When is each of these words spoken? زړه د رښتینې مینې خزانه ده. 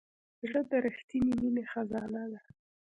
زړه 0.47 0.61
د 0.69 0.71
رښتینې 0.85 1.33
مینې 1.41 1.63
خزانه 1.71 2.23
ده. 2.31 2.39